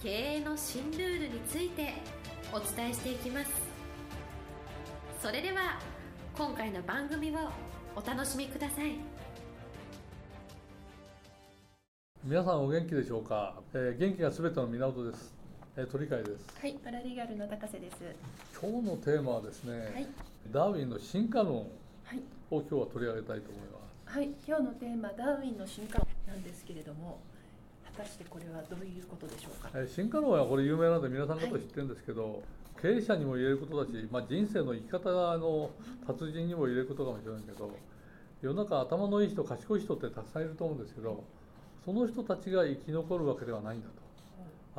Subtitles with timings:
[0.00, 1.92] 経営の新ルールについて
[2.52, 3.50] お伝えしていきます。
[5.20, 5.80] それでは
[6.36, 7.34] 今回の番組を
[7.96, 8.92] お楽しみください。
[12.22, 15.34] 皆さんお元気でしょうか、えー、元気がすべての源です、
[15.76, 16.46] えー、鳥飼です。
[16.60, 17.96] はいパラリーガルの高瀬です。
[18.62, 20.06] 今日のテーマはですね、はい、
[20.52, 21.66] ダーウィンの進化論を
[22.52, 24.16] 今日は取り上げたいと思います。
[24.16, 27.18] はい今日のテーマダーウィンの進化論なんですけれども
[27.98, 32.42] 果たしてこれはどういうことでしょうか、え、進化論はこれ有名なんで皆さん方知ってるんですけど、はい、
[32.80, 35.70] 経営者にも言えることだし、まあ、人生の生き方の
[36.06, 37.70] 達人にも言えることかもしれないけど
[38.40, 41.24] 世の中頭のいい人賢い人ってたくさんいると思うんですけど
[41.84, 43.92] その人たちが生き残るわけではないんだと。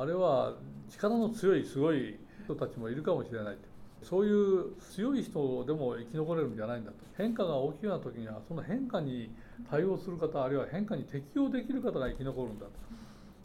[0.02, 0.54] あれは
[0.88, 4.06] 力の強いすごい人たちもいるかもしれないと。
[4.06, 6.96] そういう強い人でも生き残れるんじゃないんだと。
[7.18, 9.30] 変化が大きいような時にはその変化に
[9.68, 12.72] 対応する方あるいは変化に適応できる方が生き残るんだと。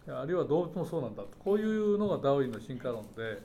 [0.07, 1.29] あるいは動物もそうなんだと。
[1.39, 3.41] こういうのがダーウィンの進化論で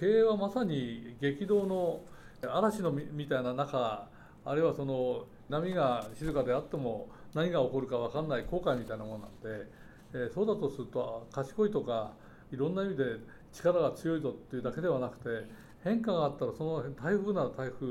[0.00, 2.00] 経営はまさに激動の
[2.48, 4.08] 嵐のみたいな中
[4.44, 9.68] あるいはその波が静かであっても何が起こるか分かんない後悔みたいなものなんで、
[10.14, 12.12] えー、そうだとすると賢いとか
[12.52, 13.04] いろんな意味で
[13.52, 15.48] 力が強いぞっていうだけではなくて
[15.82, 17.86] 変化があったらその台風なら台風、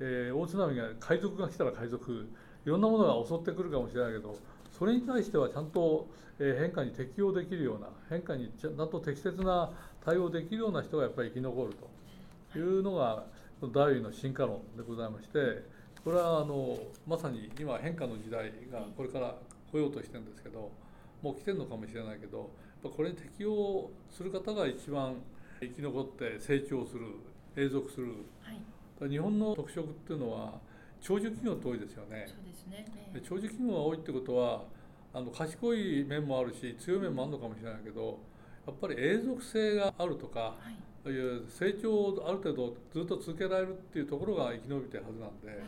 [0.00, 2.28] えー、大津波が海賊が来たら海賊
[2.64, 4.36] いろんなものが襲ってくるかもしれないけど
[4.82, 6.08] それに対してはちゃんと
[6.40, 9.70] 変化に適応できるような変化にちゃんと適切な
[10.04, 11.74] 対応できるような人がやっぱり生き残る
[12.52, 12.58] と。
[12.58, 13.24] いうのが
[13.62, 15.38] ダーウィンの進化論でございまして
[16.02, 19.36] これはあのまさに今変化の時代がこれから
[19.70, 20.72] 来ようとしてるんですけど
[21.22, 22.50] もう来てるのかもしれないけど
[22.82, 25.14] これに適応する方が一番
[25.60, 27.06] 生き残って成長する
[27.56, 28.08] 永続する、
[28.98, 30.58] はい、日本の特色っていうのは
[31.02, 32.26] 長寿企業って多いですよね。
[32.70, 34.62] ね、長寿企業が多いってことは
[35.14, 38.18] あの賢い面もあるし強い面もあるのかもしれないけど
[38.66, 40.56] やっぱり永続性があるとか、は
[41.06, 45.58] い、いう成長をある程度ずっと続けられるっていうところが生き延びてるはずなんで、はい、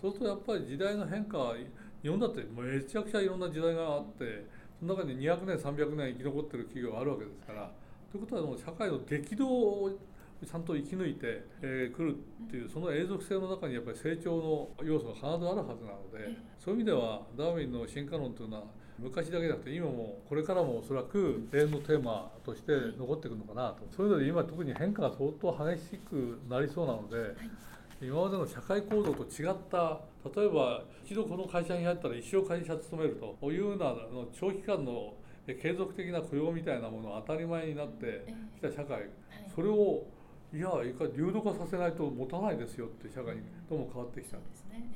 [0.00, 1.56] そうするとやっぱり時代の変化は
[2.02, 4.46] 日本だってめちゃくちゃいろんな時代があって
[4.78, 7.70] その中に200年300年生き残ってる企業があるわけですから。
[8.12, 9.98] ということはもう社会の激動を
[10.44, 12.16] ちゃんと生き抜いてく、えー、る
[12.46, 18.64] っていうその永続性の中にやっぱり成長の要素が必ずあるはずなのでそういう意味ではダーウィンの進化論というのは
[18.98, 23.84] 昔だけじゃなくて今もこれからもおそらく永遠のテーマとして残っていくのかなと。
[23.90, 27.64] そういうので今特に変化が相当激しくなりそうなので。
[28.02, 30.00] 今までの社会構造と違った
[30.36, 33.94] 例えば一度この会社に入ったら一生会社勤めるというような
[34.38, 35.14] 長期間の
[35.46, 38.24] 継続的な雇用みたいなものが当たり前になって
[38.56, 39.10] きた社会、
[39.54, 40.04] それを
[40.54, 40.70] いや
[41.16, 44.36] 流動化させないと持たないですよって社会にどうも変わってきた。
[44.36, 44.88] んです、ね。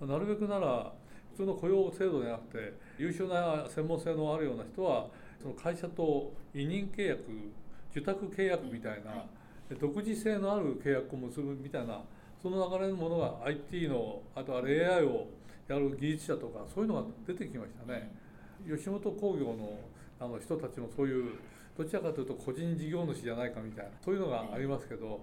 [0.00, 0.92] うん、なるべくなら
[1.32, 5.06] 普通の雇用制度じゃなくて優秀な専門性のあるような人は
[5.40, 7.22] その会社と委任契約
[7.92, 9.24] 受託契約みたいな、
[9.80, 12.02] 独自性のある契約を結ぶみたいな
[12.42, 15.28] その流れのものが IT のあとは AI を
[15.66, 18.10] やる技術者とかそういうのが出てきましたね。
[18.68, 19.78] 吉本興業の
[20.20, 21.32] あの人たちもそういう
[21.76, 25.20] どちらかというと個人事業主じゃないかみたいなそういうのがありますけど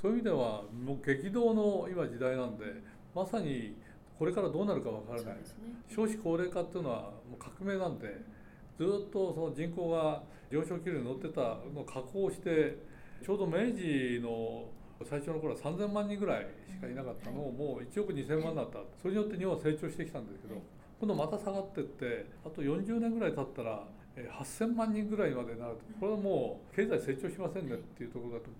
[0.00, 2.64] そういう意味ではもう激動の今時代なんで
[3.14, 3.76] まさに
[4.18, 5.40] これからどうなるか分からない、ね、
[5.88, 8.20] 少子高齢化っていうのはもう革命なんで
[8.78, 11.40] ずっとその人口が上昇気流に乗ってた
[11.74, 12.76] のを加工して
[13.24, 14.66] ちょうど明治の
[15.08, 18.78] 最初の頃は3000万人ぐらいしかいなかったのをもう1億2000万になった。
[19.00, 20.62] それによって日本は成長してきたんですけど
[21.00, 23.84] 今度また下がってってあと40年ぐらい経ったら
[24.16, 28.50] 8000万人ぐらいまでになるとこれはもう経済成長しませんねっていうところだと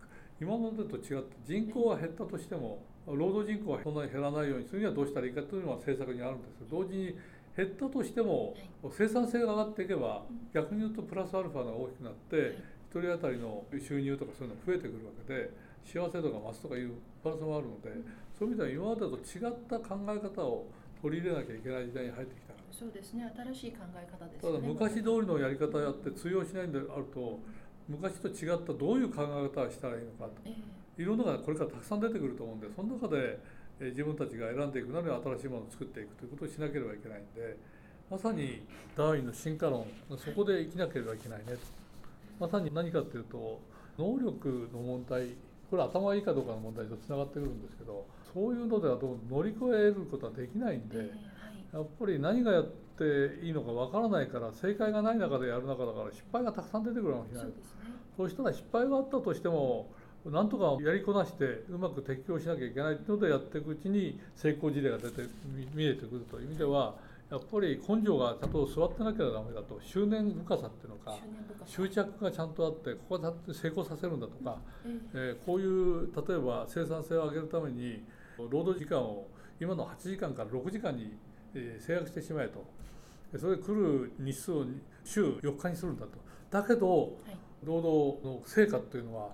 [0.41, 7.17] 今までと違って人口は減ったとしても労働人口はそんなに減らないようにするにはどうしたらいいかというのは政策にあるんですけど同時に
[7.56, 8.55] 減ったとしても
[8.91, 12.59] 生産性が上がっていけば逆に言うとプラスアルファが大きくなって
[12.93, 15.50] 1人当たりの収入とかそういうのが増えてくるわけで
[15.85, 16.93] 幸せ度が増すとかいう
[17.23, 17.91] プラスもあるので
[18.37, 20.67] そういう意味では今までと違った考え方を
[21.00, 23.31] 取り入れなきゃいけない時代に入ってきたそうですね。
[23.55, 27.38] 新しい考え方です、ね、ただ昔通りのやり方やって通用しないんであると
[27.88, 33.38] 昔と違ったどういう考え方をしたらいいのかと、えー、いろんなのがこれからたくさん出てくると思うんでその中で
[33.81, 37.56] 自分たちが選んでいくなり新しいものを作っていくということをしなければいけないんで
[38.11, 38.62] まさに
[38.97, 39.87] ダーウィンの進化論
[40.19, 41.58] そこで生きなければいけないねと。
[42.40, 43.61] まさに何かっていうと
[43.99, 45.29] 能力の問題
[45.75, 51.11] これ頭がいいかどうかの問題とつながってくるんですけどそういうのではどう乗り越えることはできないんで、
[51.73, 57.47] やっぱり何がやっていいのかわからないから正解がない中でやる中だから失敗がたくさん出てくるかもしれない。
[58.17, 59.91] そうしたら失敗があったとしても
[60.26, 65.23] なんとかやりこなしてうまく適応しなきゃいけないっていうのでやっていくうちに成功事例が出て
[65.75, 66.94] 見えてくるという意味では
[67.35, 71.19] やっぱり根性がちゃんと座ってなきゃダメだと執念深さっていうのか
[71.67, 74.59] 執着がちゃんとあってここは成功させるんだとか、
[75.15, 78.05] えー、こういう例えば生産性を上げるために
[78.39, 79.27] 労働時間を
[79.61, 81.15] 今の8時間から6時間に
[81.53, 82.65] 制約してしまえと。
[83.37, 84.65] それで来る日数を
[85.05, 86.19] 週4日にするんだと。
[86.51, 87.17] だけど、
[87.65, 89.31] 労働の成果っていうのは、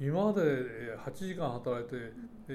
[0.00, 2.12] 今まで8時間働いて、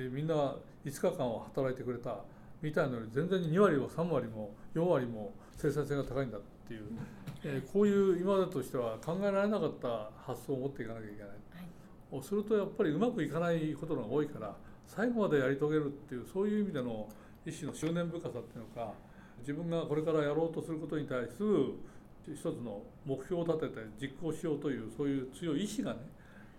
[0.09, 0.55] みんな
[0.85, 2.17] 5日間は働いてくれた
[2.63, 6.83] みたいなのより全然2割も3割も4割も生産性が高いんだっていう、
[7.43, 14.55] えー、こういう今までとしては考えられなかった発想を持っていかなきゃいけない、はい、するとやっぱりうまくいかないことが多いから
[14.87, 17.09] 最後までやり遂げるっていうそういう意味での
[17.45, 18.93] 一種の執念深さっていうのか
[19.39, 21.73] 自分がこれからやろうとすることに対する
[22.33, 25.99] 一つの目標を立てて実行しようというそういう強い意志がね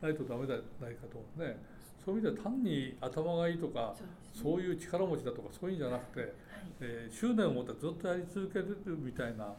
[0.03, 1.57] ないとダメじゃないかとね
[2.05, 3.95] そういう意味では単に頭がいいとか
[4.33, 6.31] そう,、いう力持ちだとかそういうんじゃなくて、はい、
[6.81, 9.55] えー、執念を持ってずっとやり続けるみたいな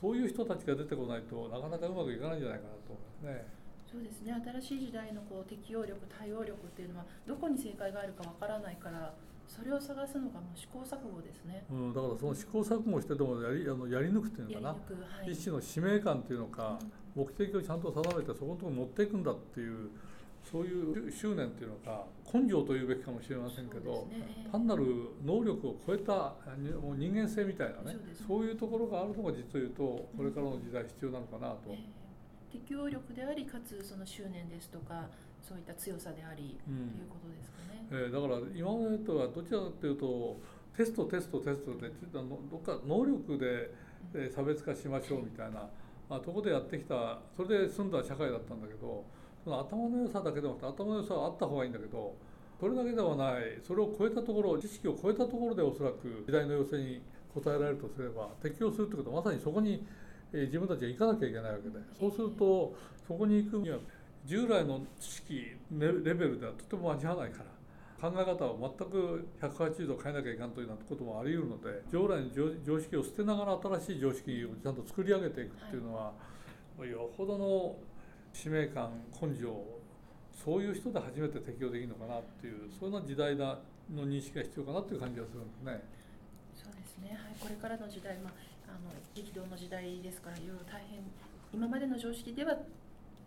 [0.00, 3.58] そういう人たちが出てこないとなかなかうまくいかないんじゃないかなと思いますね。
[3.90, 4.36] そうですね。
[4.60, 9.14] 新しい時代のこう適応力対応力っていうのはどこに正解があるかわからないから
[9.48, 14.76] それを探すのがもう試行錯誤ですね、うん、だからその試行錯誤してでもやりあのやり抜くっていうのかな、は
[15.26, 16.78] い、一種の使命感っていうのか、
[17.16, 19.88] うん、目的をちゃんと定めてそこのところに持っていくんだっていう
[20.50, 24.84] そういう執念っていうのか根性というべきかもしれませんけど、ね、単なる
[25.24, 26.12] 能力を超えた
[26.80, 31.74] もう人間性みたいなねそういうところがあるのが実を言うとこれからの時代必要なのかなと。
[32.50, 35.04] 適応力でありかつその執念ですとか
[35.42, 37.86] そういった強さであり、うん、ということですかね。
[37.90, 40.40] えー、だから今までとはどちらかというと
[40.74, 43.70] テストテストテストでどっか能力で、
[44.14, 45.68] え差別化しましょうみたいな、
[46.08, 49.04] まあ、とこでやってきたそれで済んだ社会だったんだけど
[49.48, 52.14] その頭の良さだけでも頭の良さはあった方がいいんだけど
[52.60, 57.00] それだけではないそれを超えたところ知識を超えたところでおそらく時代の要請に
[57.34, 59.86] 応えられるとすれば適応するということはまさにそこに
[60.32, 63.78] 自分たちが行かなきゃいけないわけでそうするとそこに行くには
[64.26, 67.58] 従来の知識レベルではとても間に合わないから。
[68.00, 72.30] 考え方を全く180度変えなきゃいけないというようなこともあり得るので従来の
[72.64, 76.12] 常識を捨てながら新しい常識をちゃんと作り上げていくっていうのは、
[76.78, 77.74] はい、よほどの
[78.32, 78.90] 使命感
[79.20, 79.48] 根性
[80.32, 83.58] そういう人で初めて適用できるのかなっていうそんな時代だ
[83.92, 85.82] の認識が必要かなという感じがするんですね。
[86.54, 88.32] そうですね、はい、これからの時代、まあ、
[88.68, 91.00] あの激動の時代ですからいろいろ大変
[91.52, 92.56] 今までの常識では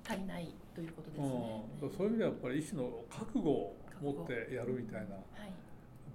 [0.08, 1.66] 足りないということですね。
[1.82, 5.52] うん、そういう意味ではやっぱり一種の覚悟を持ってやるみたいな、はい、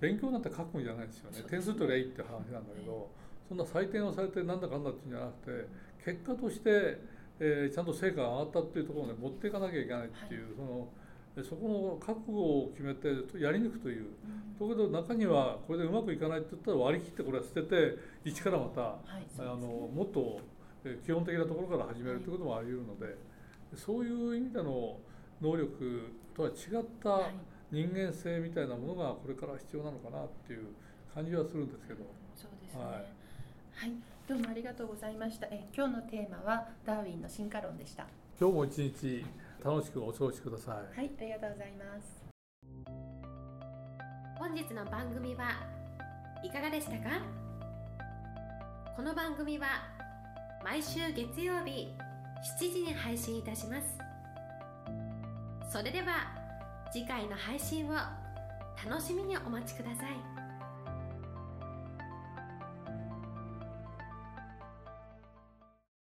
[0.00, 1.42] 勉強なんて覚悟じゃないですよね。
[1.48, 3.08] 点数取りゃいいって話なんだけど、
[3.48, 5.68] そんな採点をされてなんだかんだっていうんじゃなくて
[6.04, 6.98] 結果として
[7.38, 10.88] えー、ちゃんと成果が上がったっていうところに持っていかなきゃいけないっていう、はい、その
[11.44, 14.06] そこの覚悟を決めてやり抜くという、
[14.58, 20.40] うん、だけど中にはこれでうまくいかないって言ったら割り切ってこれは捨てて一からまた、はい、あのもっと
[21.04, 23.14] 基本的なところから始めるということもあり得るので、はい、
[23.74, 24.96] そういう意味での
[25.42, 26.54] 能力とは違っ
[27.02, 27.30] た
[27.70, 30.68] 人間性みたいなものがこれから必要なのかなっていう
[31.12, 32.04] 感じはするんですけど。
[32.34, 32.90] そうですね、は
[33.86, 35.46] いどうもありがとうございました。
[35.46, 38.06] え今日のテーマはダーウィンの進化論でした。
[38.40, 39.24] 今日も一日
[39.64, 40.98] 楽しくお過ごしください。
[40.98, 42.26] はいありがとうございます。
[44.38, 45.50] 本日の番組は
[46.42, 47.22] いかがでしたか？
[48.96, 49.66] この番組は
[50.64, 51.88] 毎週月曜日
[52.60, 53.96] 7時に配信いたします。
[55.70, 56.32] それでは
[56.92, 57.92] 次回の配信を
[58.84, 60.35] 楽しみにお待ちください。